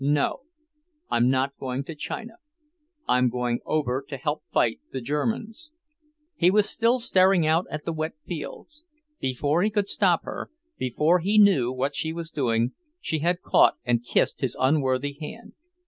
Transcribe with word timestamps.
"No, 0.03 0.39
I'm 1.11 1.29
not 1.29 1.55
going 1.59 1.83
to 1.83 1.93
China. 1.93 2.37
I'm 3.07 3.29
going 3.29 3.59
over 3.65 4.03
to 4.09 4.17
help 4.17 4.41
fight 4.51 4.79
the 4.91 4.99
Germans." 4.99 5.69
He 6.35 6.49
was 6.49 6.67
still 6.67 6.99
staring 6.99 7.45
out 7.45 7.67
at 7.69 7.85
the 7.85 7.93
wet 7.93 8.13
fields. 8.25 8.83
Before 9.19 9.61
he 9.61 9.69
could 9.69 9.87
stop 9.87 10.23
her, 10.23 10.49
before 10.75 11.19
he 11.19 11.37
knew 11.37 11.71
what 11.71 11.93
she 11.93 12.13
was 12.13 12.31
doing, 12.31 12.71
she 12.99 13.19
had 13.19 13.43
caught 13.43 13.75
and 13.85 14.03
kissed 14.03 14.41
his 14.41 14.57
unworthy 14.59 15.13
hand. 15.21 15.53